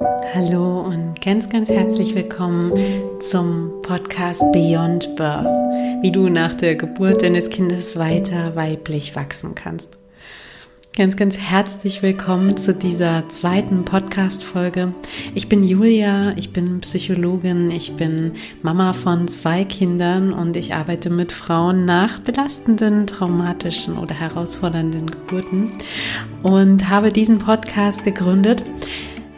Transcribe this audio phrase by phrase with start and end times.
[0.00, 2.72] Hallo und ganz, ganz herzlich willkommen
[3.20, 5.48] zum Podcast Beyond Birth,
[6.02, 9.98] wie du nach der Geburt deines Kindes weiter weiblich wachsen kannst.
[10.96, 14.94] Ganz, ganz herzlich willkommen zu dieser zweiten Podcast-Folge.
[15.34, 21.10] Ich bin Julia, ich bin Psychologin, ich bin Mama von zwei Kindern und ich arbeite
[21.10, 25.72] mit Frauen nach belastenden, traumatischen oder herausfordernden Geburten
[26.42, 28.64] und habe diesen Podcast gegründet,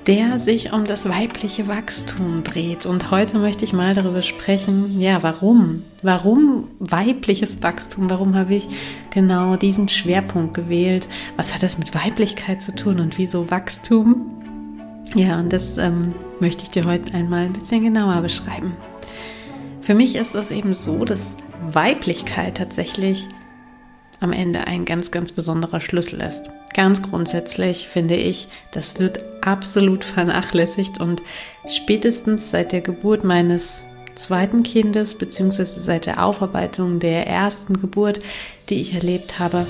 [0.07, 2.87] der sich um das weibliche Wachstum dreht.
[2.87, 5.85] Und heute möchte ich mal darüber sprechen, ja, warum?
[6.03, 8.09] Warum weibliches Wachstum?
[8.09, 8.69] Warum habe ich
[9.11, 11.09] genau diesen Schwerpunkt gewählt?
[11.37, 14.41] Was hat das mit Weiblichkeit zu tun und wieso Wachstum?
[15.15, 18.77] Ja, und das ähm, möchte ich dir heute einmal ein bisschen genauer beschreiben.
[19.81, 21.37] Für mich ist es eben so, dass
[21.73, 23.27] Weiblichkeit tatsächlich
[24.21, 26.51] am Ende ein ganz, ganz besonderer Schlüssel ist.
[26.75, 31.23] Ganz grundsätzlich finde ich, das wird absolut vernachlässigt und
[31.67, 38.21] spätestens seit der Geburt meines zweiten Kindes beziehungsweise seit der Aufarbeitung der ersten Geburt,
[38.69, 39.67] die ich erlebt habe,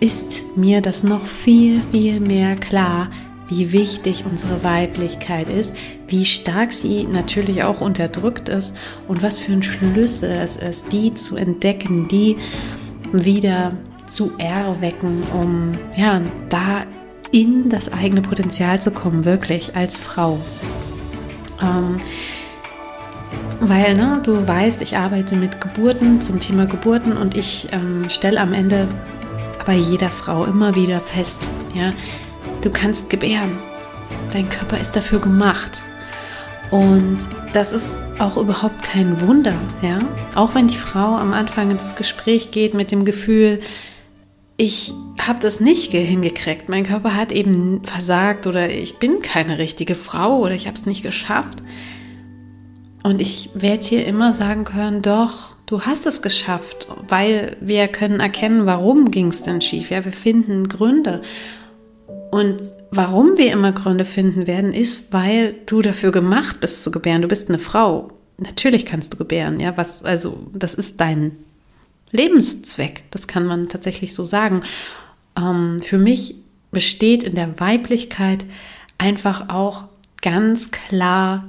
[0.00, 3.10] ist mir das noch viel, viel mehr klar,
[3.48, 5.76] wie wichtig unsere Weiblichkeit ist,
[6.08, 8.76] wie stark sie natürlich auch unterdrückt ist
[9.08, 12.36] und was für ein Schlüssel es ist, die zu entdecken, die
[13.12, 13.76] wieder
[14.08, 16.84] zu erwecken, um ja, da
[17.32, 20.38] in das eigene Potenzial zu kommen, wirklich als Frau.
[21.60, 21.98] Ähm,
[23.60, 28.40] weil ne, du weißt, ich arbeite mit Geburten zum Thema Geburten und ich ähm, stelle
[28.40, 28.88] am Ende
[29.64, 31.92] bei jeder Frau immer wieder fest, ja,
[32.62, 33.58] du kannst gebären.
[34.32, 35.80] Dein Körper ist dafür gemacht.
[36.70, 37.18] Und
[37.52, 39.98] das ist auch überhaupt kein Wunder, ja.
[40.34, 43.60] Auch wenn die Frau am Anfang in das Gespräch geht mit dem Gefühl,
[44.62, 49.96] ich habe das nicht hingekriegt, mein Körper hat eben versagt oder ich bin keine richtige
[49.96, 51.64] Frau oder ich habe es nicht geschafft.
[53.02, 58.20] Und ich werde hier immer sagen können, doch, du hast es geschafft, weil wir können
[58.20, 59.90] erkennen, warum ging es denn schief.
[59.90, 61.22] Ja, wir finden Gründe.
[62.30, 67.22] Und warum wir immer Gründe finden werden, ist, weil du dafür gemacht bist zu gebären.
[67.22, 68.12] Du bist eine Frau.
[68.38, 71.32] Natürlich kannst du gebären, ja, was, also, das ist dein
[72.12, 73.04] Lebenszweck.
[73.10, 74.60] Das kann man tatsächlich so sagen.
[75.36, 76.36] Ähm, für mich
[76.70, 78.44] besteht in der Weiblichkeit
[78.98, 79.84] einfach auch
[80.20, 81.44] ganz klar,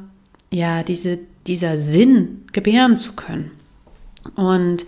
[0.52, 3.52] ja, diese, dieser Sinn, gebären zu können.
[4.36, 4.86] Und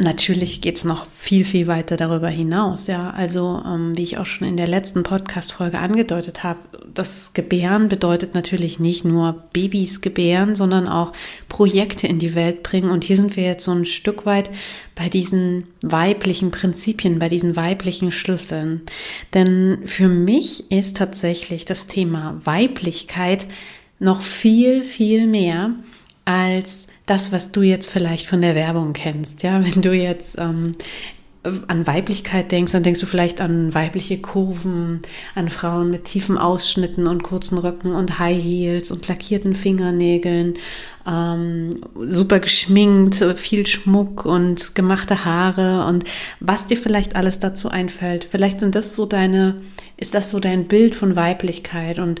[0.00, 2.86] Natürlich geht es noch viel, viel weiter darüber hinaus.
[2.86, 6.60] Ja, also ähm, wie ich auch schon in der letzten Podcast-Folge angedeutet habe,
[6.94, 11.12] das Gebären bedeutet natürlich nicht nur Babys gebären, sondern auch
[11.48, 12.90] Projekte in die Welt bringen.
[12.90, 14.50] Und hier sind wir jetzt so ein Stück weit
[14.94, 18.82] bei diesen weiblichen Prinzipien, bei diesen weiblichen Schlüsseln.
[19.34, 23.48] Denn für mich ist tatsächlich das Thema Weiblichkeit
[23.98, 25.74] noch viel, viel mehr
[26.28, 29.42] als das, was du jetzt vielleicht von der Werbung kennst.
[29.42, 30.72] Ja, wenn du jetzt ähm,
[31.42, 35.00] an Weiblichkeit denkst, dann denkst du vielleicht an weibliche Kurven,
[35.34, 40.58] an Frauen mit tiefen Ausschnitten und kurzen Röcken und High Heels und lackierten Fingernägeln,
[41.06, 41.70] ähm,
[42.06, 46.04] super geschminkt, viel Schmuck und gemachte Haare und
[46.40, 48.28] was dir vielleicht alles dazu einfällt.
[48.30, 49.56] Vielleicht sind das so deine,
[49.96, 52.20] ist das so dein Bild von Weiblichkeit und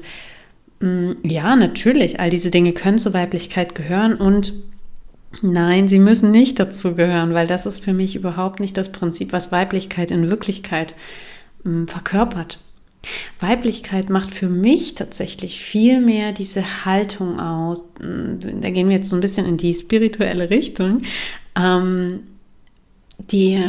[0.80, 4.52] ja, natürlich, all diese Dinge können zur Weiblichkeit gehören und
[5.42, 9.32] Nein, sie müssen nicht dazu gehören, weil das ist für mich überhaupt nicht das Prinzip,
[9.32, 10.94] was Weiblichkeit in Wirklichkeit
[11.64, 12.58] äh, verkörpert.
[13.38, 17.92] Weiblichkeit macht für mich tatsächlich viel mehr diese Haltung aus.
[18.00, 21.02] Mm, da gehen wir jetzt so ein bisschen in die spirituelle Richtung.
[21.54, 22.20] Ähm,
[23.30, 23.62] die,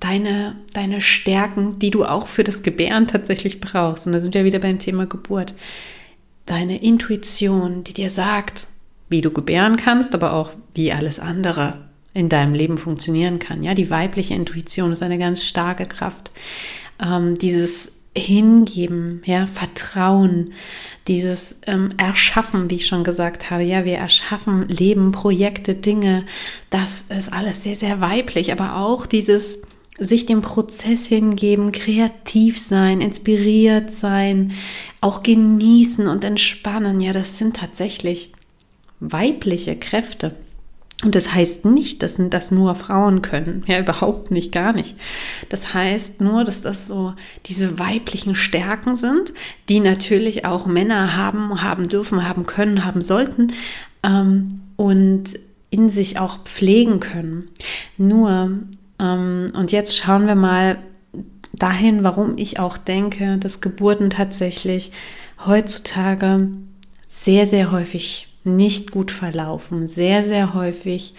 [0.00, 4.06] deine, deine Stärken, die du auch für das Gebären tatsächlich brauchst.
[4.06, 5.54] Und da sind wir wieder beim Thema Geburt.
[6.46, 8.66] Deine Intuition, die dir sagt,
[9.08, 13.62] wie du gebären kannst, aber auch wie alles andere in deinem Leben funktionieren kann.
[13.62, 16.30] Ja, die weibliche Intuition ist eine ganz starke Kraft.
[17.02, 20.52] Ähm, dieses Hingeben, ja, Vertrauen,
[21.08, 26.24] dieses ähm, Erschaffen, wie ich schon gesagt habe, ja, wir erschaffen Leben, Projekte, Dinge,
[26.70, 29.58] das ist alles sehr, sehr weiblich, aber auch dieses
[29.98, 34.52] sich dem Prozess hingeben, kreativ sein, inspiriert sein,
[35.00, 38.32] auch genießen und entspannen, ja, das sind tatsächlich
[39.00, 40.34] weibliche Kräfte.
[41.02, 43.62] Und das heißt nicht, dass das nur Frauen können.
[43.66, 44.96] Ja, überhaupt nicht, gar nicht.
[45.48, 47.14] Das heißt nur, dass das so
[47.46, 49.34] diese weiblichen Stärken sind,
[49.68, 53.52] die natürlich auch Männer haben, haben dürfen, haben können, haben sollten
[54.02, 55.34] ähm, und
[55.70, 57.50] in sich auch pflegen können.
[57.98, 58.60] Nur,
[58.98, 60.78] und jetzt schauen wir mal
[61.52, 64.92] dahin, warum ich auch denke, dass Geburten tatsächlich
[65.44, 66.48] heutzutage
[67.06, 71.14] sehr, sehr häufig nicht gut verlaufen, sehr, sehr häufig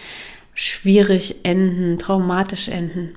[0.53, 3.15] schwierig enden, traumatisch enden.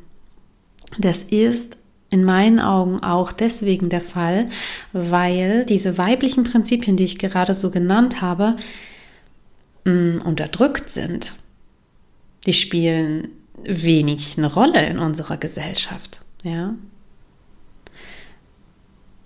[0.98, 1.76] Das ist
[2.10, 4.46] in meinen Augen auch deswegen der Fall,
[4.92, 8.56] weil diese weiblichen Prinzipien, die ich gerade so genannt habe,
[9.84, 11.34] mh, unterdrückt sind.
[12.46, 13.28] Die spielen
[13.64, 16.74] wenig eine Rolle in unserer Gesellschaft, ja.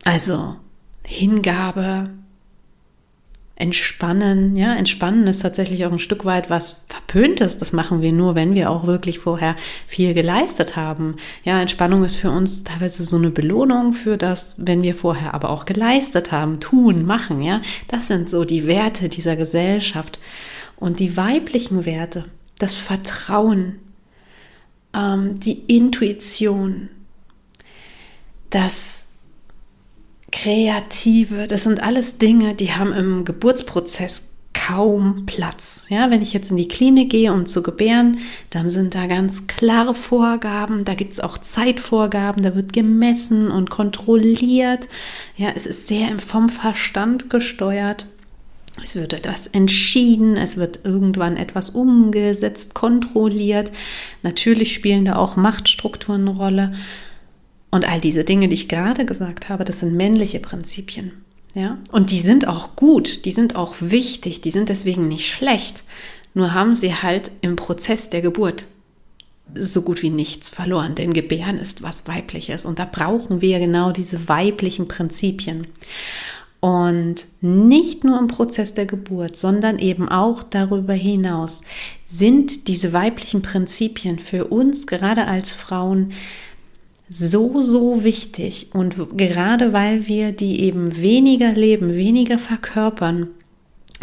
[0.04, 0.56] Also
[1.06, 2.10] Hingabe,
[3.54, 7.58] Entspannen, ja, Entspannen ist tatsächlich auch ein Stück weit was Verpöntes.
[7.58, 9.54] Das machen wir nur, wenn wir auch wirklich vorher
[9.86, 11.16] viel geleistet haben.
[11.44, 15.50] Ja, Entspannung ist für uns teilweise so eine Belohnung für das, wenn wir vorher aber
[15.50, 17.60] auch geleistet haben, tun, machen, ja.
[17.86, 20.18] Das sind so die Werte dieser Gesellschaft.
[20.74, 22.24] Und die weiblichen Werte,
[22.58, 23.76] das Vertrauen,
[24.94, 26.88] ähm, die Intuition,
[28.50, 29.06] das
[30.30, 34.22] Kreative, das sind alles Dinge, die haben im Geburtsprozess
[34.54, 35.86] kaum Platz.
[35.88, 38.18] Ja, wenn ich jetzt in die Klinik gehe, um zu gebären,
[38.50, 43.70] dann sind da ganz klare Vorgaben, da gibt es auch Zeitvorgaben, da wird gemessen und
[43.70, 44.88] kontrolliert.
[45.36, 48.06] Ja, es ist sehr vom Verstand gesteuert.
[48.80, 53.70] Es wird etwas entschieden, es wird irgendwann etwas umgesetzt, kontrolliert.
[54.22, 56.72] Natürlich spielen da auch Machtstrukturen eine Rolle.
[57.70, 61.12] Und all diese Dinge, die ich gerade gesagt habe, das sind männliche Prinzipien.
[61.54, 61.78] Ja?
[61.90, 65.84] Und die sind auch gut, die sind auch wichtig, die sind deswegen nicht schlecht.
[66.34, 68.64] Nur haben sie halt im Prozess der Geburt
[69.54, 73.92] so gut wie nichts verloren, denn Gebären ist was Weibliches und da brauchen wir genau
[73.92, 75.66] diese weiblichen Prinzipien.
[76.62, 81.62] Und nicht nur im Prozess der Geburt, sondern eben auch darüber hinaus
[82.04, 86.12] sind diese weiblichen Prinzipien für uns gerade als Frauen
[87.08, 88.68] so, so wichtig.
[88.74, 93.26] Und gerade weil wir die eben weniger leben, weniger verkörpern,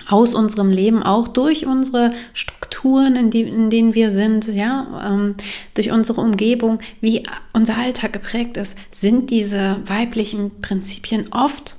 [0.10, 5.36] aus unserem Leben, auch durch unsere Strukturen, in, die, in denen wir sind, ja, ähm,
[5.76, 7.24] durch unsere Umgebung, wie
[7.54, 11.78] unser Alltag geprägt ist, sind diese weiblichen Prinzipien oft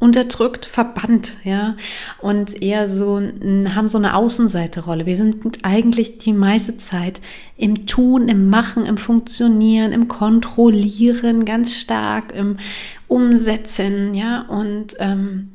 [0.00, 1.76] unterdrückt, verbannt, ja,
[2.18, 5.04] und eher so, haben so eine Außenseiterrolle.
[5.06, 7.20] Wir sind eigentlich die meiste Zeit
[7.56, 12.56] im Tun, im Machen, im Funktionieren, im Kontrollieren ganz stark, im
[13.06, 15.52] Umsetzen, ja, und ähm,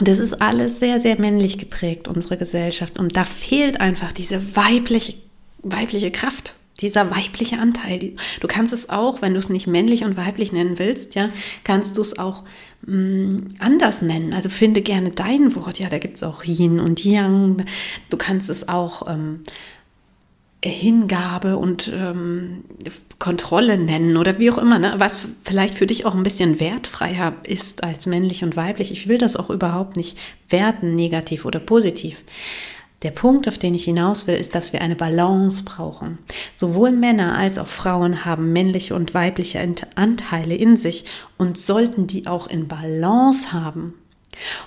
[0.00, 2.98] das ist alles sehr, sehr männlich geprägt, unsere Gesellschaft.
[2.98, 5.14] Und da fehlt einfach diese weibliche,
[5.62, 8.12] weibliche Kraft dieser weibliche Anteil.
[8.40, 11.28] Du kannst es auch, wenn du es nicht männlich und weiblich nennen willst, ja,
[11.62, 12.42] kannst du es auch
[12.86, 14.34] anders nennen.
[14.34, 15.78] Also finde gerne dein Wort.
[15.78, 17.64] Ja, da gibt es auch Yin und Yang.
[18.10, 19.40] Du kannst es auch ähm,
[20.64, 22.64] Hingabe und ähm,
[23.18, 24.94] Kontrolle nennen oder wie auch immer, ne?
[24.98, 28.90] was vielleicht für dich auch ein bisschen wertfreier ist als männlich und weiblich.
[28.90, 32.24] Ich will das auch überhaupt nicht werten, negativ oder positiv.
[33.02, 36.18] Der Punkt, auf den ich hinaus will, ist, dass wir eine Balance brauchen.
[36.54, 39.60] Sowohl Männer als auch Frauen haben männliche und weibliche
[39.94, 41.04] Anteile in sich
[41.36, 43.94] und sollten die auch in Balance haben.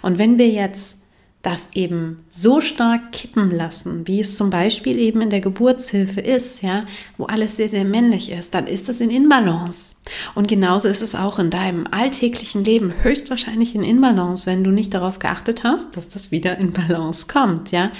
[0.02, 0.97] Und wenn wir jetzt
[1.44, 6.62] das eben so stark kippen lassen, wie es zum Beispiel eben in der Geburtshilfe ist,
[6.62, 6.86] ja,
[7.18, 9.96] wo alles sehr, sehr männlich ist, dann ist das in Inbalance.
[10.36, 14.94] Und genauso ist es auch in deinem alltäglichen Leben höchstwahrscheinlich in Inbalance, wenn du nicht
[14.94, 17.92] darauf geachtet hast, dass das wieder in Balance kommt, ja.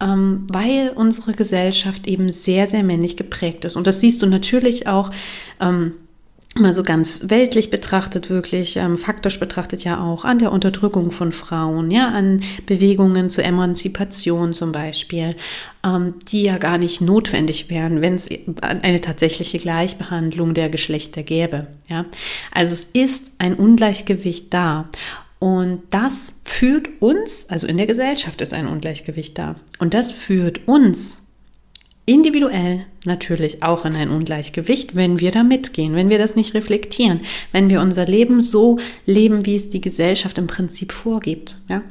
[0.00, 3.76] Ähm, weil unsere Gesellschaft eben sehr, sehr männlich geprägt ist.
[3.76, 5.10] Und das siehst du natürlich auch
[5.60, 5.94] ähm,
[6.54, 11.32] mal so ganz weltlich betrachtet, wirklich ähm, faktisch betrachtet ja auch an der Unterdrückung von
[11.32, 15.34] Frauen, ja, an Bewegungen zur Emanzipation zum Beispiel,
[15.84, 18.28] ähm, die ja gar nicht notwendig wären, wenn es
[18.60, 22.04] eine tatsächliche Gleichbehandlung der Geschlechter gäbe, ja.
[22.52, 24.88] Also es ist ein Ungleichgewicht da.
[25.38, 29.56] Und das führt uns, also in der Gesellschaft ist ein Ungleichgewicht da.
[29.80, 31.22] Und das führt uns
[32.04, 37.20] individuell natürlich auch in ein Ungleichgewicht, wenn wir da mitgehen, wenn wir das nicht reflektieren,
[37.52, 41.56] wenn wir unser Leben so leben, wie es die Gesellschaft im Prinzip vorgibt.
[41.68, 41.82] Ja?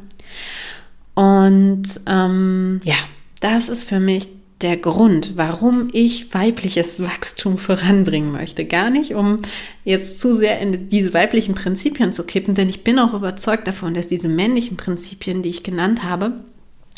[1.13, 2.95] Und ähm, ja,
[3.39, 4.27] das ist für mich
[4.61, 8.65] der Grund, warum ich weibliches Wachstum voranbringen möchte.
[8.65, 9.39] Gar nicht, um
[9.83, 13.93] jetzt zu sehr in diese weiblichen Prinzipien zu kippen, denn ich bin auch überzeugt davon,
[13.93, 16.33] dass diese männlichen Prinzipien, die ich genannt habe,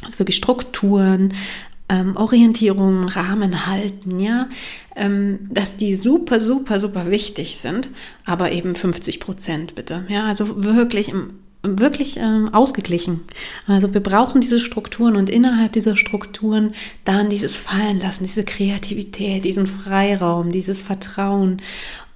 [0.03, 1.34] also wirklich Strukturen,
[1.93, 4.50] ähm, Orientierung, Rahmen halten, ja,
[4.95, 7.89] ähm, dass die super, super, super wichtig sind,
[8.25, 11.13] aber eben 50 Prozent bitte, ja, also wirklich
[11.65, 13.21] wirklich ähm, ausgeglichen.
[13.67, 16.73] Also wir brauchen diese Strukturen und innerhalb dieser Strukturen
[17.05, 21.62] dann dieses Fallen lassen, diese Kreativität, diesen Freiraum, dieses Vertrauen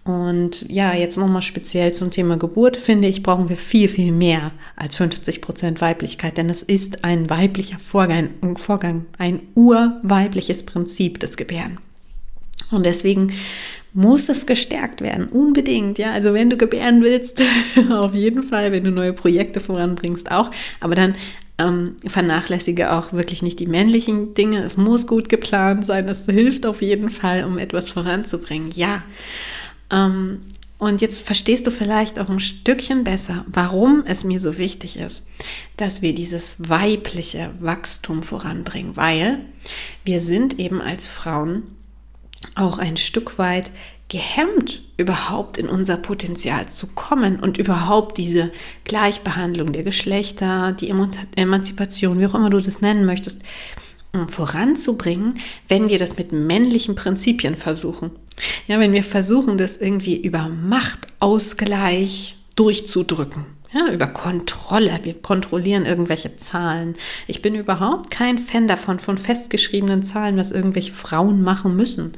[0.07, 4.51] Und ja, jetzt nochmal speziell zum Thema Geburt, finde ich, brauchen wir viel, viel mehr
[4.77, 11.19] als 50 Prozent Weiblichkeit, denn es ist ein weiblicher Vorgang, ein Vorgang, ein urweibliches Prinzip
[11.19, 11.79] des Gebären.
[12.71, 13.33] Und deswegen
[13.93, 16.11] muss es gestärkt werden, unbedingt, ja.
[16.11, 17.43] Also wenn du gebären willst,
[17.89, 20.51] auf jeden Fall, wenn du neue Projekte voranbringst, auch.
[20.79, 21.15] Aber dann
[21.57, 24.63] ähm, vernachlässige auch wirklich nicht die männlichen Dinge.
[24.63, 26.07] Es muss gut geplant sein.
[26.07, 28.69] Es hilft auf jeden Fall, um etwas voranzubringen.
[28.73, 29.03] Ja.
[29.91, 30.41] Ähm,
[30.79, 35.23] und jetzt verstehst du vielleicht auch ein Stückchen besser, warum es mir so wichtig ist,
[35.75, 39.39] dass wir dieses weibliche Wachstum voranbringen, weil
[40.05, 41.63] wir sind eben als Frauen
[42.53, 43.71] auch ein Stück weit
[44.09, 48.51] gehemmt, überhaupt in unser Potenzial zu kommen und überhaupt diese
[48.85, 50.93] Gleichbehandlung der Geschlechter, die
[51.35, 53.41] Emanzipation, wie auch immer du das nennen möchtest,
[54.27, 55.35] voranzubringen,
[55.67, 58.11] wenn wir das mit männlichen Prinzipien versuchen.
[58.67, 63.45] Ja, wenn wir versuchen, das irgendwie über Machtausgleich durchzudrücken.
[63.73, 64.99] Ja, über Kontrolle.
[65.03, 66.95] Wir kontrollieren irgendwelche Zahlen.
[67.27, 72.13] Ich bin überhaupt kein Fan davon, von festgeschriebenen Zahlen, was irgendwelche Frauen machen müssen.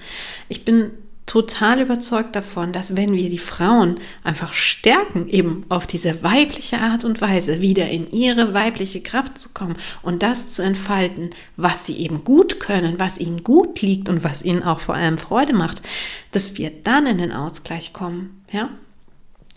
[0.47, 0.91] Ich bin
[1.29, 7.05] total überzeugt davon, dass wenn wir die Frauen einfach stärken, eben auf diese weibliche Art
[7.05, 11.97] und Weise wieder in ihre weibliche Kraft zu kommen und das zu entfalten, was sie
[11.97, 15.83] eben gut können, was ihnen gut liegt und was ihnen auch vor allem Freude macht,
[16.31, 18.69] dass wir dann in den Ausgleich kommen, ja?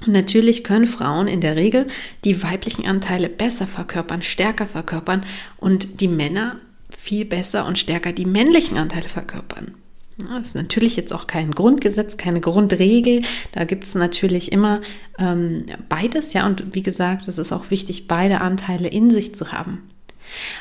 [0.05, 1.87] Natürlich können Frauen in der Regel
[2.25, 5.25] die weiblichen Anteile besser verkörpern, stärker verkörpern
[5.57, 6.57] und die Männer
[6.91, 9.77] viel besser und stärker die männlichen Anteile verkörpern.
[10.19, 13.23] Das ist natürlich jetzt auch kein Grundgesetz, keine Grundregel.
[13.53, 14.81] Da gibt es natürlich immer
[15.19, 16.47] ähm, beides, ja.
[16.47, 19.91] Und wie gesagt, es ist auch wichtig, beide Anteile in sich zu haben.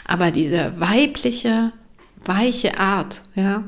[0.06, 1.72] Aber diese weibliche,
[2.26, 3.64] weiche Art, ja,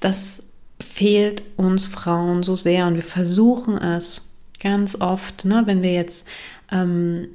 [0.00, 0.42] das
[0.80, 6.28] fehlt uns Frauen so sehr und wir versuchen es ganz oft, ne, wenn wir jetzt
[6.70, 7.28] ähm,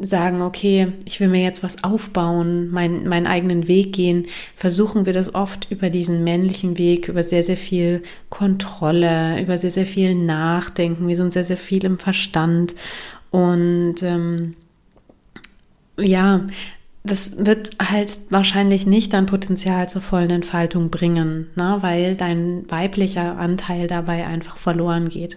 [0.00, 5.12] sagen, okay, ich will mir jetzt was aufbauen, mein, meinen eigenen Weg gehen, versuchen wir
[5.12, 10.14] das oft über diesen männlichen Weg, über sehr, sehr viel Kontrolle, über sehr, sehr viel
[10.14, 11.06] Nachdenken.
[11.06, 12.74] Wir sind sehr, sehr viel im Verstand.
[13.30, 14.54] Und ähm,
[15.98, 16.40] ja,
[17.04, 21.76] das wird halt wahrscheinlich nicht dein Potenzial zur vollen Entfaltung bringen, ne?
[21.80, 25.36] weil dein weiblicher Anteil dabei einfach verloren geht.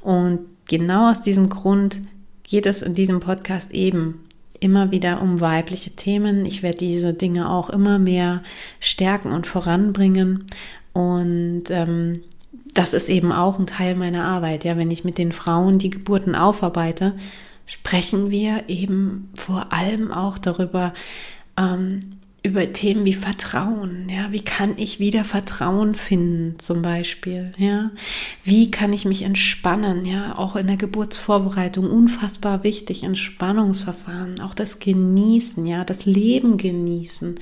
[0.00, 2.00] Und genau aus diesem Grund
[2.50, 4.24] geht es in diesem Podcast eben
[4.58, 6.44] immer wieder um weibliche Themen.
[6.44, 8.42] Ich werde diese Dinge auch immer mehr
[8.80, 10.46] stärken und voranbringen.
[10.92, 12.22] Und ähm,
[12.74, 14.64] das ist eben auch ein Teil meiner Arbeit.
[14.64, 17.14] Ja, wenn ich mit den Frauen die Geburten aufarbeite,
[17.66, 20.92] sprechen wir eben vor allem auch darüber,
[21.56, 22.00] ähm,
[22.42, 27.90] über Themen wie Vertrauen, ja, wie kann ich wieder Vertrauen finden, zum Beispiel, ja,
[28.44, 34.78] wie kann ich mich entspannen, ja, auch in der Geburtsvorbereitung unfassbar wichtig, Entspannungsverfahren, auch das
[34.78, 37.34] Genießen, ja, das Leben genießen,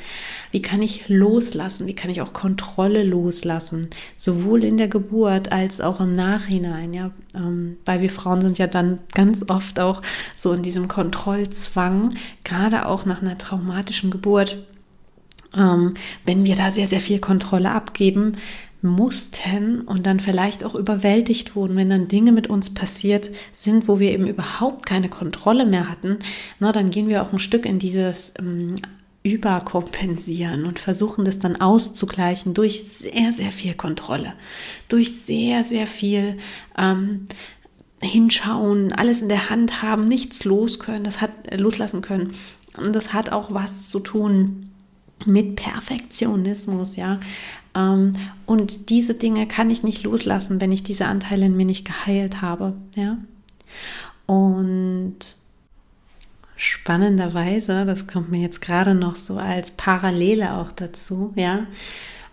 [0.50, 5.80] wie kann ich loslassen, wie kann ich auch Kontrolle loslassen, sowohl in der Geburt als
[5.80, 10.02] auch im Nachhinein, ja, ähm, weil wir Frauen sind ja dann ganz oft auch
[10.34, 14.58] so in diesem Kontrollzwang, gerade auch nach einer traumatischen Geburt
[15.58, 18.36] ähm, wenn wir da sehr, sehr viel Kontrolle abgeben
[18.80, 23.98] mussten und dann vielleicht auch überwältigt wurden, wenn dann Dinge mit uns passiert sind, wo
[23.98, 26.18] wir eben überhaupt keine Kontrolle mehr hatten,
[26.60, 28.76] na, dann gehen wir auch ein Stück in dieses ähm,
[29.24, 34.34] überkompensieren und versuchen das dann auszugleichen durch sehr, sehr viel Kontrolle,
[34.88, 36.38] durch sehr, sehr viel
[36.78, 37.26] ähm,
[38.00, 42.32] hinschauen, alles in der Hand haben, nichts los können, das hat äh, loslassen können.
[42.76, 44.67] Und das hat auch was zu tun
[45.26, 47.20] mit Perfektionismus, ja.
[47.74, 48.12] Ähm,
[48.46, 52.42] und diese Dinge kann ich nicht loslassen, wenn ich diese Anteile in mir nicht geheilt
[52.42, 53.18] habe, ja.
[54.26, 55.18] Und
[56.56, 61.66] spannenderweise, das kommt mir jetzt gerade noch so als Parallele auch dazu, ja,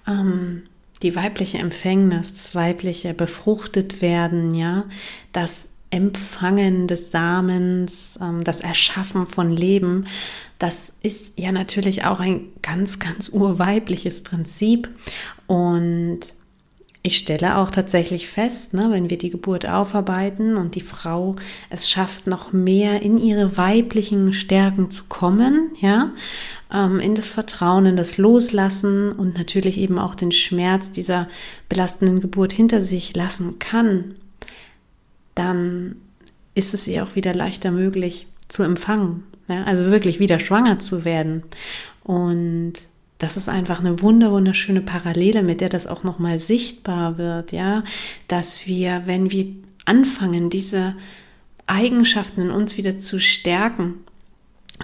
[0.08, 0.64] ähm,
[1.04, 4.86] die weibliche Empfängnis, das weibliche befruchtet werden, ja,
[5.32, 10.06] das Empfangen des Samens, ähm, das Erschaffen von Leben,
[10.60, 14.90] das ist ja natürlich auch ein ganz, ganz urweibliches Prinzip.
[15.48, 16.20] Und
[17.02, 21.36] ich stelle auch tatsächlich fest, ne, wenn wir die Geburt aufarbeiten und die Frau
[21.70, 26.14] es schafft, noch mehr in ihre weiblichen Stärken zu kommen, ja,
[26.74, 31.28] ähm, in das Vertrauen, in das Loslassen und natürlich eben auch den Schmerz dieser
[31.70, 34.16] belastenden Geburt hinter sich lassen kann,
[35.36, 35.98] dann
[36.56, 39.24] ist es ihr auch wieder leichter möglich zu empfangen.
[39.48, 41.44] Ja, also wirklich wieder schwanger zu werden.
[42.04, 42.74] Und
[43.20, 47.52] das ist einfach eine wunder wunderschöne Parallele, mit der das auch noch mal sichtbar wird,
[47.52, 47.84] ja,
[48.28, 49.48] dass wir, wenn wir
[49.86, 50.96] anfangen, diese
[51.68, 53.96] Eigenschaften in uns wieder zu stärken,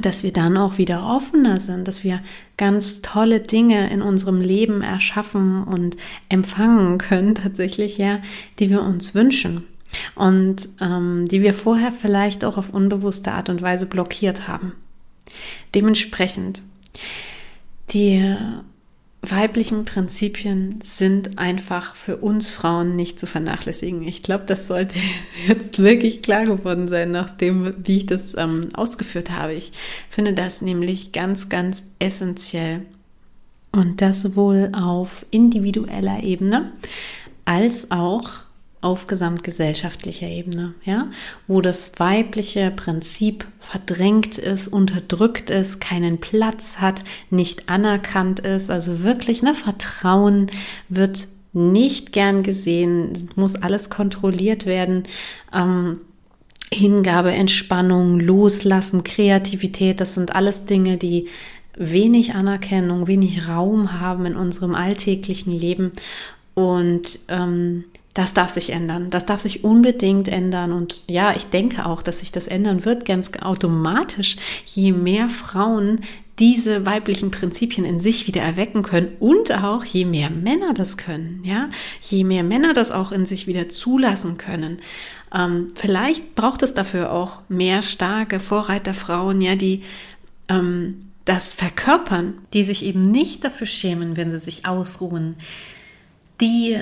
[0.01, 2.21] dass wir dann auch wieder offener sind, dass wir
[2.55, 5.97] ganz tolle Dinge in unserem Leben erschaffen und
[6.29, 8.19] empfangen können, tatsächlich, ja,
[8.59, 9.65] die wir uns wünschen
[10.15, 14.73] und ähm, die wir vorher vielleicht auch auf unbewusste Art und Weise blockiert haben.
[15.73, 16.61] Dementsprechend,
[17.91, 18.35] die
[19.21, 24.01] weiblichen Prinzipien sind einfach für uns Frauen nicht zu vernachlässigen.
[24.03, 24.97] Ich glaube, das sollte
[25.47, 29.53] jetzt wirklich klar geworden sein, nachdem, wie ich das ähm, ausgeführt habe.
[29.53, 29.71] Ich
[30.09, 32.81] finde das nämlich ganz, ganz essentiell.
[33.71, 36.71] Und das sowohl auf individueller Ebene
[37.45, 38.29] als auch
[38.81, 41.09] auf gesamtgesellschaftlicher Ebene, ja,
[41.47, 49.03] wo das weibliche Prinzip verdrängt ist, unterdrückt ist, keinen Platz hat, nicht anerkannt ist, also
[49.03, 50.47] wirklich, ne, Vertrauen
[50.89, 55.03] wird nicht gern gesehen, muss alles kontrolliert werden.
[55.53, 56.01] Ähm,
[56.73, 61.27] Hingabe, Entspannung, Loslassen, Kreativität, das sind alles Dinge, die
[61.75, 65.91] wenig Anerkennung, wenig Raum haben in unserem alltäglichen Leben.
[66.53, 69.09] Und ähm, das darf sich ändern.
[69.09, 70.73] Das darf sich unbedingt ändern.
[70.73, 76.01] Und ja, ich denke auch, dass sich das ändern wird, ganz automatisch, je mehr Frauen
[76.39, 81.41] diese weiblichen Prinzipien in sich wieder erwecken können und auch je mehr Männer das können,
[81.45, 81.69] ja,
[82.01, 84.77] je mehr Männer das auch in sich wieder zulassen können.
[85.33, 89.83] Ähm, vielleicht braucht es dafür auch mehr starke Vorreiterfrauen, ja, die
[90.49, 95.35] ähm, das verkörpern, die sich eben nicht dafür schämen, wenn sie sich ausruhen,
[96.39, 96.79] die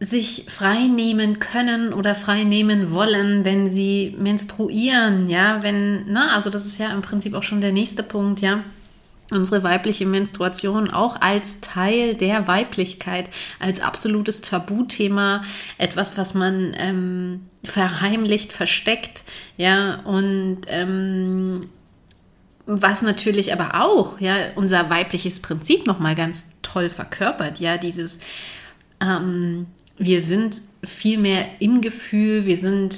[0.00, 6.50] sich frei nehmen können oder frei nehmen wollen, wenn sie menstruieren, ja, wenn, na, also
[6.50, 8.64] das ist ja im Prinzip auch schon der nächste Punkt, ja.
[9.30, 15.42] Unsere weibliche Menstruation auch als Teil der Weiblichkeit, als absolutes Tabuthema,
[15.78, 19.24] etwas, was man ähm, verheimlicht, versteckt,
[19.56, 21.70] ja, und ähm,
[22.66, 28.20] was natürlich aber auch, ja, unser weibliches Prinzip nochmal ganz toll verkörpert, ja, dieses
[29.00, 32.96] ähm, wir sind viel mehr im Gefühl, wir sind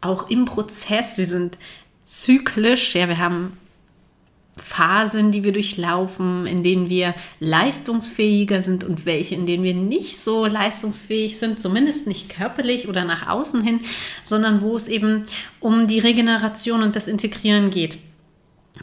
[0.00, 1.58] auch im Prozess, wir sind
[2.02, 3.56] zyklisch, ja, wir haben
[4.56, 10.18] Phasen, die wir durchlaufen, in denen wir leistungsfähiger sind und welche, in denen wir nicht
[10.18, 13.80] so leistungsfähig sind, zumindest nicht körperlich oder nach außen hin,
[14.24, 15.22] sondern wo es eben
[15.60, 17.98] um die Regeneration und das Integrieren geht.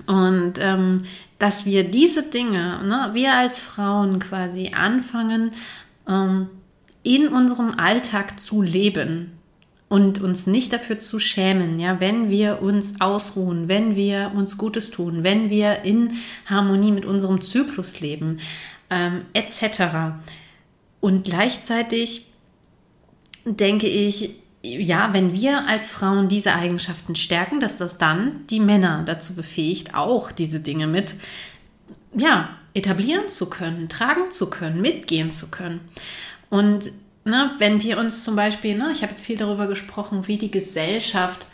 [0.08, 1.00] Und ähm,
[1.40, 5.52] dass wir diese Dinge, ne, wir als Frauen quasi anfangen,
[6.08, 6.48] ähm,
[7.06, 9.32] in unserem Alltag zu leben
[9.88, 14.90] und uns nicht dafür zu schämen, ja, wenn wir uns ausruhen, wenn wir uns Gutes
[14.90, 16.14] tun, wenn wir in
[16.48, 18.40] Harmonie mit unserem Zyklus leben,
[18.90, 20.18] ähm, etc.
[21.00, 22.28] Und gleichzeitig
[23.46, 24.32] denke ich,
[24.64, 29.94] ja, wenn wir als Frauen diese Eigenschaften stärken, dass das dann die Männer dazu befähigt,
[29.94, 31.14] auch diese Dinge mit,
[32.18, 35.80] ja, etablieren zu können, tragen zu können, mitgehen zu können.
[36.50, 36.92] Und
[37.24, 40.52] ne, wenn wir uns zum Beispiel, ne, ich habe jetzt viel darüber gesprochen, wie die
[40.52, 41.48] Gesellschaft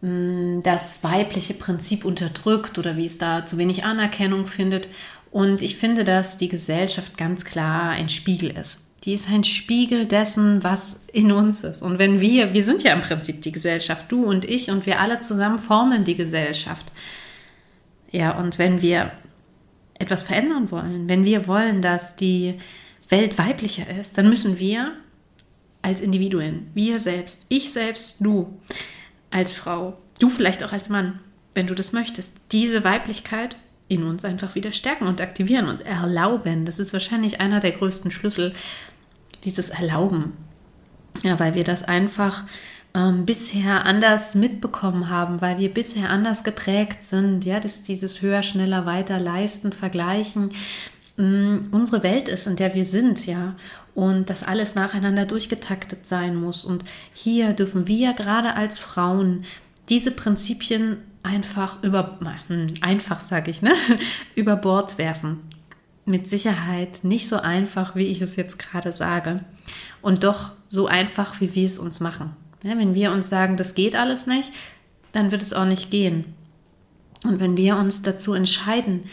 [0.00, 4.88] mh, hm, das weibliche Prinzip unterdrückt oder wie es da zu wenig Anerkennung findet.
[5.30, 8.80] Und ich finde, dass die Gesellschaft ganz klar ein Spiegel ist.
[9.04, 11.82] Die ist ein Spiegel dessen, was in uns ist.
[11.82, 15.00] Und wenn wir, wir sind ja im Prinzip die Gesellschaft, du und ich und wir
[15.00, 16.92] alle zusammen formen die Gesellschaft.
[18.12, 19.10] Ja, und wenn wir
[19.98, 22.58] etwas verändern wollen, wenn wir wollen, dass die
[23.12, 24.92] Welt weiblicher ist, dann müssen wir
[25.82, 28.58] als Individuen, wir selbst, ich selbst, du
[29.30, 31.20] als Frau, du vielleicht auch als Mann,
[31.54, 33.56] wenn du das möchtest, diese Weiblichkeit
[33.88, 36.64] in uns einfach wieder stärken und aktivieren und erlauben.
[36.64, 38.54] Das ist wahrscheinlich einer der größten Schlüssel,
[39.44, 40.32] dieses Erlauben.
[41.22, 42.44] Ja, weil wir das einfach
[42.94, 47.44] ähm, bisher anders mitbekommen haben, weil wir bisher anders geprägt sind.
[47.44, 50.52] Ja, das ist dieses höher, schneller, weiter, leisten, vergleichen,
[51.16, 53.54] unsere Welt ist, in der wir sind, ja,
[53.94, 56.64] und dass alles nacheinander durchgetaktet sein muss.
[56.64, 59.44] Und hier dürfen wir gerade als Frauen
[59.88, 63.74] diese Prinzipien einfach über, hm, einfach sage ich, ne,
[64.34, 65.40] über Bord werfen.
[66.04, 69.44] Mit Sicherheit nicht so einfach, wie ich es jetzt gerade sage.
[70.00, 72.34] Und doch so einfach, wie wir es uns machen.
[72.64, 74.52] Ja, wenn wir uns sagen, das geht alles nicht,
[75.12, 76.24] dann wird es auch nicht gehen.
[77.24, 79.04] Und wenn wir uns dazu entscheiden,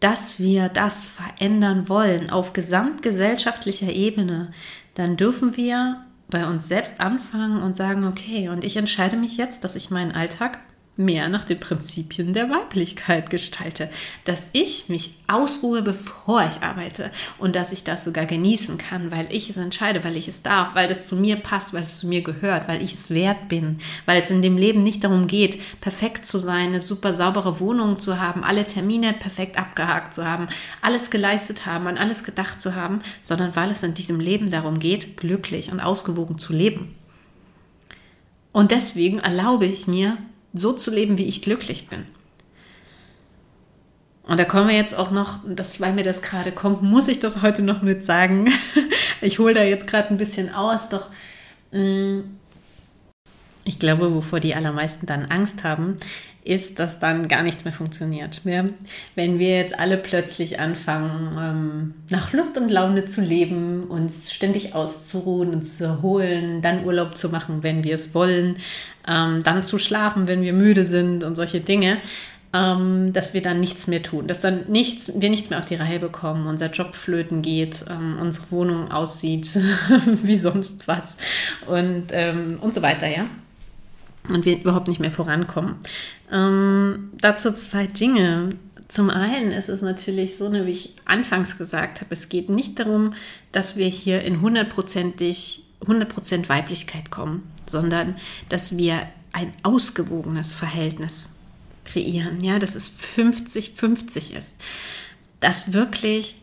[0.00, 4.50] dass wir das verändern wollen auf gesamtgesellschaftlicher Ebene,
[4.94, 9.64] dann dürfen wir bei uns selbst anfangen und sagen, okay, und ich entscheide mich jetzt,
[9.64, 10.60] dass ich meinen Alltag
[10.96, 13.90] mehr nach den Prinzipien der Weiblichkeit gestalte,
[14.24, 19.26] dass ich mich ausruhe, bevor ich arbeite und dass ich das sogar genießen kann, weil
[19.30, 22.06] ich es entscheide, weil ich es darf, weil das zu mir passt, weil es zu
[22.06, 25.60] mir gehört, weil ich es wert bin, weil es in dem Leben nicht darum geht,
[25.80, 30.48] perfekt zu sein, eine super saubere Wohnung zu haben, alle Termine perfekt abgehakt zu haben,
[30.82, 34.78] alles geleistet haben, an alles gedacht zu haben, sondern weil es in diesem Leben darum
[34.78, 36.94] geht, glücklich und ausgewogen zu leben.
[38.52, 40.18] Und deswegen erlaube ich mir,
[40.52, 42.06] so zu leben, wie ich glücklich bin.
[44.24, 47.18] Und da kommen wir jetzt auch noch, das, weil mir das gerade kommt, muss ich
[47.18, 48.52] das heute noch mit sagen.
[49.22, 51.08] Ich hole da jetzt gerade ein bisschen aus, doch
[51.72, 52.39] mh, mm,
[53.64, 55.96] ich glaube, wovor die allermeisten dann Angst haben,
[56.42, 58.40] ist, dass dann gar nichts mehr funktioniert.
[58.44, 58.64] Ja?
[59.14, 64.74] Wenn wir jetzt alle plötzlich anfangen, ähm, nach Lust und Laune zu leben, uns ständig
[64.74, 68.56] auszuruhen, uns zu erholen, dann Urlaub zu machen, wenn wir es wollen,
[69.06, 71.98] ähm, dann zu schlafen, wenn wir müde sind und solche Dinge,
[72.52, 75.76] ähm, dass wir dann nichts mehr tun, dass dann nichts, wir nichts mehr auf die
[75.76, 79.58] Reihe bekommen, unser Job flöten geht, ähm, unsere Wohnung aussieht
[80.22, 81.18] wie sonst was
[81.68, 83.26] und, ähm, und so weiter, ja
[84.28, 85.76] und wir überhaupt nicht mehr vorankommen.
[86.30, 88.50] Ähm, dazu zwei Dinge.
[88.88, 92.78] Zum einen ist es natürlich so, ne, wie ich anfangs gesagt habe, es geht nicht
[92.78, 93.14] darum,
[93.52, 98.16] dass wir hier in hundertprozentig 100% Weiblichkeit kommen, sondern
[98.48, 101.36] dass wir ein ausgewogenes Verhältnis
[101.84, 104.60] kreieren, ja, dass es 50-50 ist,
[105.38, 106.36] dass wirklich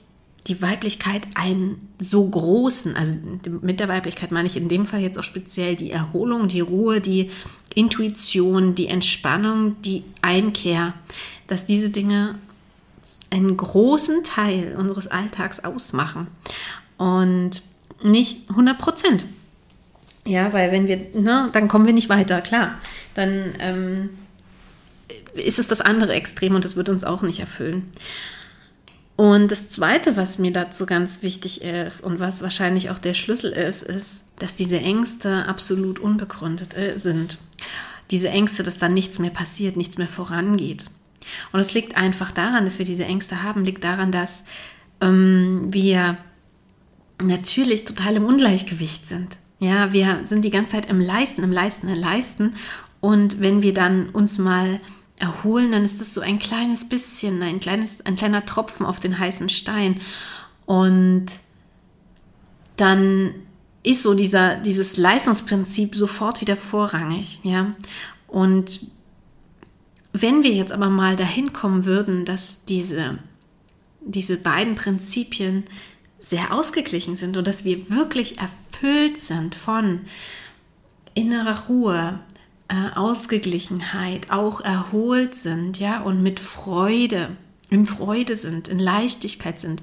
[0.47, 3.17] die Weiblichkeit einen so großen, also
[3.61, 7.01] mit der Weiblichkeit meine ich in dem Fall jetzt auch speziell die Erholung, die Ruhe,
[7.01, 7.31] die
[7.75, 10.93] Intuition, die Entspannung, die Einkehr,
[11.47, 12.35] dass diese Dinge
[13.29, 16.27] einen großen Teil unseres Alltags ausmachen
[16.97, 17.61] und
[18.03, 19.25] nicht 100 Prozent.
[20.25, 22.77] Ja, weil wenn wir, ne, dann kommen wir nicht weiter, klar.
[23.13, 24.09] Dann ähm,
[25.35, 27.91] ist es das andere Extrem und das wird uns auch nicht erfüllen.
[29.17, 33.51] Und das Zweite, was mir dazu ganz wichtig ist und was wahrscheinlich auch der Schlüssel
[33.51, 37.39] ist, ist, dass diese Ängste absolut unbegründet äh, sind.
[38.11, 40.85] Diese Ängste, dass dann nichts mehr passiert, nichts mehr vorangeht.
[41.51, 44.45] Und es liegt einfach daran, dass wir diese Ängste haben, liegt daran, dass
[45.01, 46.19] ähm, wir
[47.19, 49.37] natürlich total im Ungleichgewicht sind.
[49.59, 52.53] Ja, wir sind die ganze Zeit im Leisten, im Leisten, im Leisten.
[53.01, 54.79] Und wenn wir dann uns mal
[55.17, 59.17] erholen, dann ist das so ein kleines bisschen, ein, kleines, ein kleiner Tropfen auf den
[59.17, 59.99] heißen Stein.
[60.65, 61.25] Und
[62.75, 63.33] dann
[63.83, 67.73] ist so dieser, dieses Leistungsprinzip sofort wieder vorrangig, ja.
[68.27, 68.81] Und
[70.13, 73.19] wenn wir jetzt aber mal dahin kommen würden, dass diese,
[74.01, 75.63] diese beiden Prinzipien
[76.19, 80.01] sehr ausgeglichen sind und dass wir wirklich erfüllt sind von
[81.13, 82.19] innerer Ruhe,
[82.69, 87.35] äh, Ausgeglichenheit, auch erholt sind, ja, und mit Freude,
[87.69, 89.81] in Freude sind, in Leichtigkeit sind,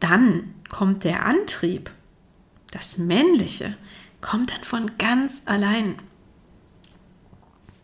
[0.00, 1.90] dann kommt der Antrieb,
[2.70, 3.76] das Männliche,
[4.20, 5.96] kommt dann von ganz allein.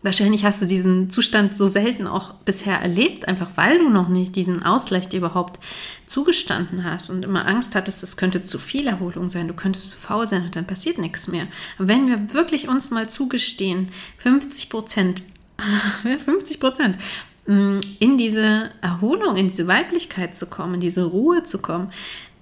[0.04, 4.36] Wahrscheinlich hast du diesen Zustand so selten auch bisher erlebt, einfach weil du noch nicht
[4.36, 5.58] diesen Ausgleich dir überhaupt
[6.06, 9.96] zugestanden hast und immer Angst hattest, es könnte zu viel Erholung sein, du könntest zu
[9.96, 11.46] faul sein und dann passiert nichts mehr.
[11.78, 13.88] Aber wenn wir wirklich uns mal zugestehen,
[14.18, 15.22] 50 Prozent,
[16.02, 16.98] 50 Prozent
[17.46, 21.90] mm, in diese Erholung, in diese Weiblichkeit zu kommen, in diese Ruhe zu kommen,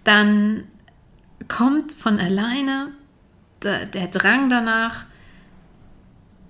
[0.03, 0.65] dann
[1.47, 2.89] kommt von alleine
[3.63, 5.05] der, der Drang danach,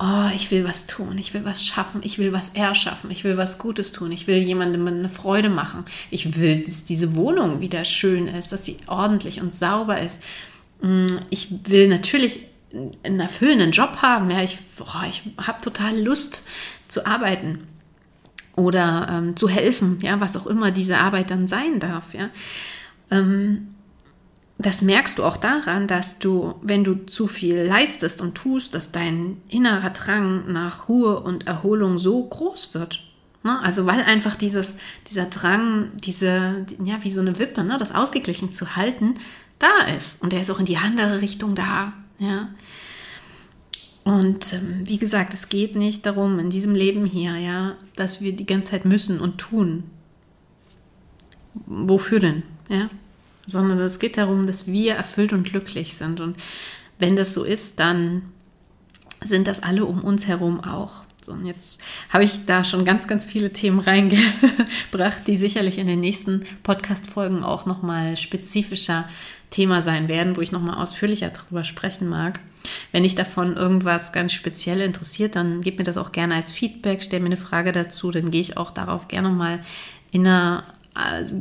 [0.03, 3.37] oh, ich will was tun, ich will was schaffen, ich will was erschaffen, ich will
[3.37, 7.85] was Gutes tun, ich will jemandem eine Freude machen, ich will, dass diese Wohnung wieder
[7.85, 10.21] schön ist, dass sie ordentlich und sauber ist.
[10.81, 12.41] Mm, ich will natürlich
[13.05, 14.59] einen erfüllenden Job haben, ja, ich,
[15.09, 16.45] ich habe total Lust
[16.89, 17.69] zu arbeiten
[18.57, 22.31] oder ähm, zu helfen, ja, was auch immer diese Arbeit dann sein darf, ja.
[23.11, 23.72] Ähm,
[24.67, 28.93] das merkst du auch daran, dass du, wenn du zu viel leistest und tust, dass
[28.93, 33.03] dein innerer Drang nach Ruhe und Erholung so groß wird.
[33.43, 33.59] Ne?
[33.61, 34.77] Also weil einfach dieses,
[35.09, 37.79] dieser Drang, diese, ja, wie so eine Wippe, ne?
[37.79, 39.15] das ausgeglichen zu halten,
[39.59, 40.23] da ist.
[40.23, 41.93] Und der ist auch in die andere Richtung da.
[42.19, 42.49] Ja.
[44.05, 48.33] Und ähm, wie gesagt, es geht nicht darum, in diesem Leben hier, ja, dass wir
[48.35, 49.85] die ganze Zeit müssen und tun.
[51.67, 52.43] Wofür denn?
[52.69, 52.89] Ja
[53.47, 56.21] sondern es geht darum, dass wir erfüllt und glücklich sind.
[56.21, 56.37] Und
[56.99, 58.23] wenn das so ist, dann
[59.21, 61.03] sind das alle um uns herum auch.
[61.25, 65.87] So, und jetzt habe ich da schon ganz, ganz viele Themen reingebracht, die sicherlich in
[65.87, 69.09] den nächsten Podcast-Folgen auch nochmal spezifischer
[69.51, 72.41] Thema sein werden, wo ich nochmal ausführlicher drüber sprechen mag.
[72.91, 77.03] Wenn dich davon irgendwas ganz speziell interessiert, dann gib mir das auch gerne als Feedback,
[77.03, 79.61] stell mir eine Frage dazu, dann gehe ich auch darauf gerne mal
[80.11, 80.65] in einer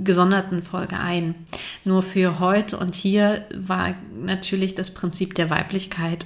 [0.03, 1.35] gesonderten Folge ein.
[1.83, 6.25] Nur für heute und hier war natürlich das Prinzip der Weiblichkeit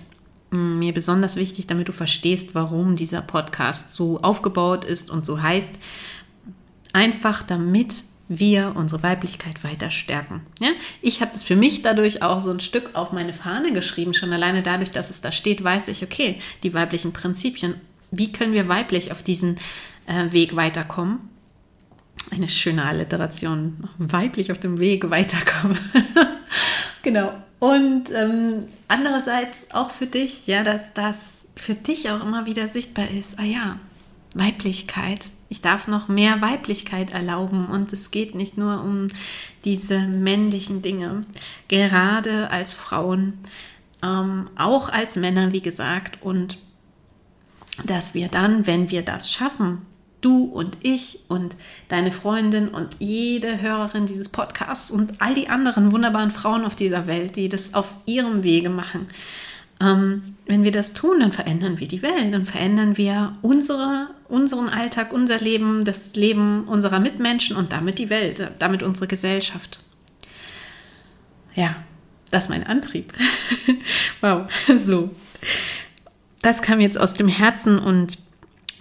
[0.52, 5.80] mir besonders wichtig, damit du verstehst, warum dieser Podcast so aufgebaut ist und so heißt.
[6.94, 10.42] Einfach damit wir unsere Weiblichkeit weiter stärken.
[10.60, 10.70] Ja?
[11.02, 14.14] Ich habe das für mich dadurch auch so ein Stück auf meine Fahne geschrieben.
[14.14, 17.76] Schon alleine dadurch, dass es da steht, weiß ich, okay, die weiblichen Prinzipien.
[18.12, 19.58] Wie können wir weiblich auf diesen
[20.08, 21.30] äh, Weg weiterkommen?
[22.32, 23.90] Eine schöne Alliteration.
[23.98, 25.78] Weiblich auf dem Weg weiterkommen.
[27.04, 27.32] genau.
[27.60, 33.10] Und ähm, andererseits auch für dich, ja, dass das für dich auch immer wieder sichtbar
[33.10, 33.40] ist.
[33.40, 33.80] Ah ja,
[34.34, 35.26] Weiblichkeit.
[35.48, 39.08] Ich darf noch mehr Weiblichkeit erlauben und es geht nicht nur um
[39.64, 41.26] diese männlichen Dinge.
[41.68, 43.40] Gerade als Frauen,
[44.04, 46.22] ähm, auch als Männer, wie gesagt.
[46.22, 46.58] Und
[47.86, 49.82] dass wir dann, wenn wir das schaffen,
[50.26, 51.56] du und ich und
[51.88, 57.06] deine Freundin und jede Hörerin dieses Podcasts und all die anderen wunderbaren Frauen auf dieser
[57.06, 59.08] Welt, die das auf ihrem Wege machen.
[59.80, 64.70] Ähm, wenn wir das tun, dann verändern wir die Welt, dann verändern wir unsere, unseren
[64.70, 69.80] Alltag, unser Leben, das Leben unserer Mitmenschen und damit die Welt, damit unsere Gesellschaft.
[71.54, 71.76] Ja,
[72.32, 73.14] das ist mein Antrieb.
[74.22, 75.12] wow, so.
[76.42, 78.18] Das kam jetzt aus dem Herzen und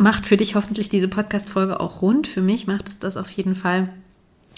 [0.04, 2.26] macht für dich hoffentlich diese Podcast-Folge auch rund.
[2.26, 3.88] Für mich macht es das auf jeden Fall.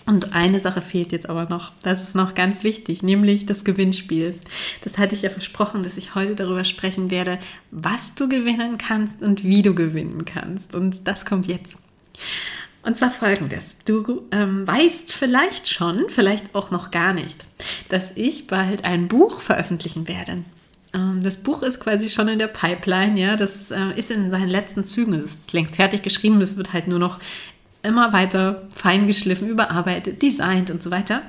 [0.04, 1.70] Und eine Sache fehlt jetzt aber noch.
[1.82, 4.34] Das ist noch ganz wichtig, nämlich das Gewinnspiel.
[4.82, 7.38] Das hatte ich ja versprochen, dass ich heute darüber sprechen werde,
[7.70, 10.74] was du gewinnen kannst und wie du gewinnen kannst.
[10.74, 11.78] Und das kommt jetzt.
[12.82, 13.76] Und zwar folgendes.
[13.84, 17.46] Du ähm, weißt vielleicht schon, vielleicht auch noch gar nicht,
[17.88, 20.38] dass ich bald ein Buch veröffentlichen werde.
[20.96, 23.36] Ähm, das Buch ist quasi schon in der Pipeline, ja.
[23.36, 25.14] Das äh, ist in seinen letzten Zügen.
[25.14, 26.40] Es ist längst fertig geschrieben.
[26.40, 27.20] Es wird halt nur noch
[27.82, 31.22] immer weiter feingeschliffen, überarbeitet, designt und so weiter.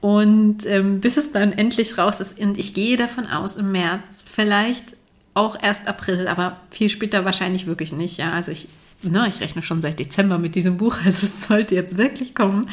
[0.00, 4.24] Und ähm, bis es dann endlich raus ist, und ich gehe davon aus, im März,
[4.28, 4.96] vielleicht
[5.34, 8.18] auch erst April, aber viel später wahrscheinlich wirklich nicht.
[8.18, 8.68] Ja, also ich,
[9.02, 12.66] na, ich rechne schon seit Dezember mit diesem Buch, also es sollte jetzt wirklich kommen.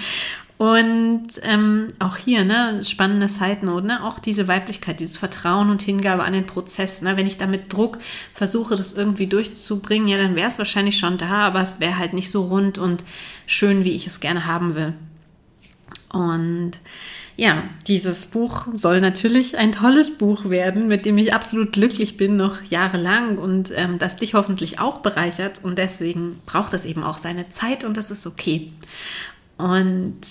[0.60, 5.82] Und ähm, auch hier, ne, spannende Side Note, ne, auch diese Weiblichkeit, dieses Vertrauen und
[5.82, 7.02] Hingabe an den Prozess.
[7.02, 7.98] Ne, wenn ich da mit Druck
[8.34, 12.12] versuche, das irgendwie durchzubringen, ja, dann wäre es wahrscheinlich schon da, aber es wäre halt
[12.12, 13.06] nicht so rund und
[13.46, 14.94] schön, wie ich es gerne haben will.
[16.12, 16.82] Und
[17.38, 22.36] ja, dieses Buch soll natürlich ein tolles Buch werden, mit dem ich absolut glücklich bin,
[22.36, 25.64] noch jahrelang und ähm, das dich hoffentlich auch bereichert.
[25.64, 28.74] Und deswegen braucht es eben auch seine Zeit und das ist okay.
[29.60, 30.22] Und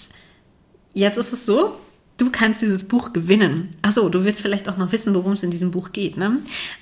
[0.95, 1.77] jetzt ist es so,
[2.17, 3.71] du kannst dieses Buch gewinnen.
[3.83, 6.17] Achso, du willst vielleicht auch noch wissen, worum es in diesem Buch geht.
[6.17, 6.41] Ne?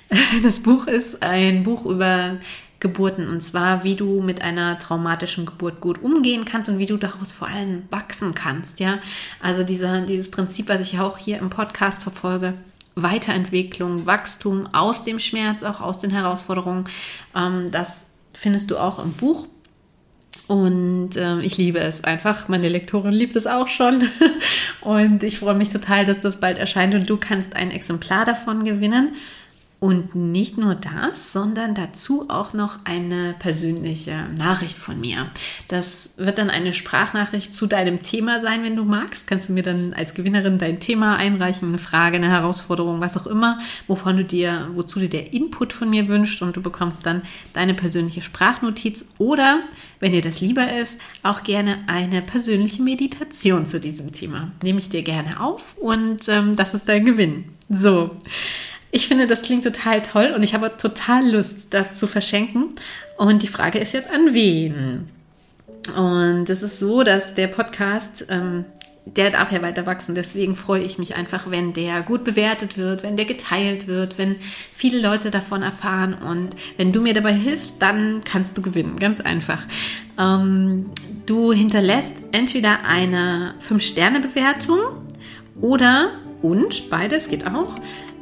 [0.43, 2.37] Das Buch ist ein Buch über
[2.79, 6.97] Geburten und zwar, wie du mit einer traumatischen Geburt gut umgehen kannst und wie du
[6.97, 8.79] daraus vor allem wachsen kannst.
[8.79, 8.99] Ja,
[9.41, 12.53] also dieser, dieses Prinzip, was ich auch hier im Podcast verfolge.
[12.95, 16.85] Weiterentwicklung, Wachstum aus dem Schmerz, auch aus den Herausforderungen.
[17.35, 19.47] Ähm, das findest du auch im Buch.
[20.47, 22.47] Und äh, ich liebe es einfach.
[22.47, 24.07] Meine Lektorin liebt es auch schon.
[24.81, 28.63] und ich freue mich total, dass das bald erscheint und du kannst ein Exemplar davon
[28.63, 29.13] gewinnen.
[29.79, 35.29] Und nicht nur das, sondern dazu auch noch eine persönliche Nachricht von mir.
[35.67, 39.27] Das wird dann eine Sprachnachricht zu deinem Thema sein, wenn du magst.
[39.27, 43.27] Kannst du mir dann als Gewinnerin dein Thema einreichen, eine Frage, eine Herausforderung, was auch
[43.27, 47.21] immer, wovon du dir, wozu dir der Input von mir wünscht und du bekommst dann
[47.53, 49.59] deine persönliche Sprachnotiz oder,
[49.99, 54.51] wenn dir das lieber ist, auch gerne eine persönliche Meditation zu diesem Thema.
[54.63, 57.45] Nehme ich dir gerne auf und ähm, das ist dein Gewinn.
[57.69, 58.17] So.
[58.91, 62.75] Ich finde, das klingt total toll und ich habe total Lust, das zu verschenken.
[63.17, 65.09] Und die Frage ist jetzt an wen?
[65.95, 68.65] Und es ist so, dass der Podcast, ähm,
[69.05, 70.15] der darf ja weiter wachsen.
[70.15, 74.35] Deswegen freue ich mich einfach, wenn der gut bewertet wird, wenn der geteilt wird, wenn
[74.73, 76.13] viele Leute davon erfahren.
[76.13, 78.99] Und wenn du mir dabei hilfst, dann kannst du gewinnen.
[78.99, 79.63] Ganz einfach.
[80.19, 80.91] Ähm,
[81.25, 84.79] du hinterlässt entweder eine 5-Sterne-Bewertung
[85.61, 87.75] oder und beides geht auch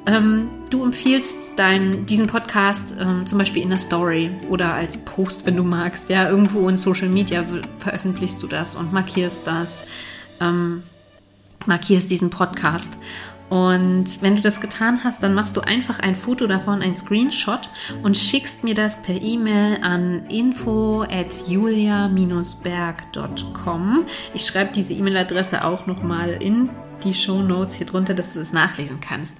[0.07, 5.45] ähm, du empfiehlst dein, diesen Podcast ähm, zum Beispiel in der Story oder als Post,
[5.45, 6.09] wenn du magst.
[6.09, 7.43] Ja, irgendwo in Social Media
[7.79, 9.87] veröffentlichst du das und markierst das,
[10.41, 10.83] ähm,
[11.65, 12.97] markierst diesen Podcast.
[13.49, 17.69] Und wenn du das getan hast, dann machst du einfach ein Foto davon, ein Screenshot
[18.01, 24.05] und schickst mir das per E-Mail an info at julia-berg.com.
[24.33, 26.71] Ich schreibe diese E-Mail-Adresse auch nochmal in
[27.03, 29.37] die Show Notes hier drunter, dass du das nachlesen kannst.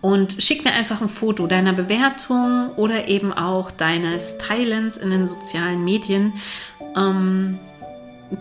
[0.00, 5.26] Und schick mir einfach ein Foto deiner Bewertung oder eben auch deines Teilens in den
[5.26, 6.34] sozialen Medien.
[6.96, 7.58] Ähm,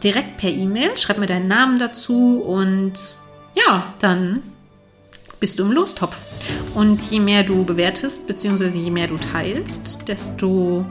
[0.03, 0.97] direkt per E-Mail.
[0.97, 2.93] Schreib mir deinen Namen dazu und
[3.55, 4.41] ja, dann
[5.39, 6.17] bist du im Lostopf.
[6.73, 10.85] Und je mehr du bewertest, beziehungsweise je mehr du teilst, desto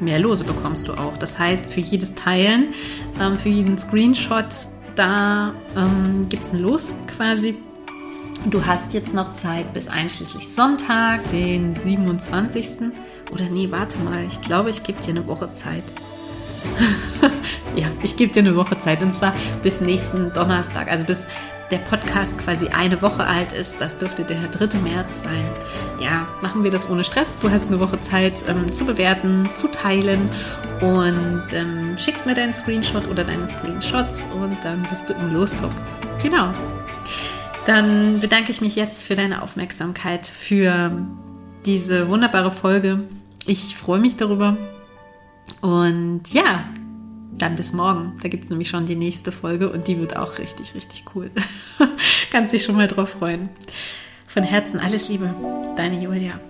[0.00, 1.16] mehr Lose bekommst du auch.
[1.16, 2.74] Das heißt, für jedes Teilen,
[3.20, 4.46] ähm, für jeden Screenshot,
[4.96, 7.56] da ähm, gibt es ein Los quasi.
[8.50, 12.92] Du hast jetzt noch Zeit bis einschließlich Sonntag, den 27.
[13.32, 15.82] Oder nee, warte mal, ich glaube, ich gebe dir eine Woche Zeit.
[17.76, 21.26] ja, ich gebe dir eine Woche Zeit und zwar bis nächsten Donnerstag, also bis
[21.70, 23.80] der Podcast quasi eine Woche alt ist.
[23.80, 24.78] Das dürfte der 3.
[24.78, 25.44] März sein.
[25.98, 27.38] Ja, machen wir das ohne Stress.
[27.40, 30.28] Du hast eine Woche Zeit ähm, zu bewerten, zu teilen
[30.82, 35.74] und ähm, schickst mir deinen Screenshot oder deine Screenshots und dann bist du im Lostopf.
[36.22, 36.52] Genau.
[37.66, 41.06] Dann bedanke ich mich jetzt für deine Aufmerksamkeit, für
[41.64, 43.04] diese wunderbare Folge.
[43.46, 44.56] Ich freue mich darüber.
[45.62, 46.64] Und ja,
[47.32, 48.16] dann bis morgen.
[48.22, 51.30] Da gibt es nämlich schon die nächste Folge und die wird auch richtig, richtig cool.
[52.30, 53.48] Kannst dich schon mal drauf freuen.
[54.28, 55.34] Von Herzen alles Liebe,
[55.76, 56.40] deine Julia.